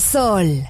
[0.00, 0.69] Guitarra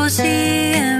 [0.00, 0.99] così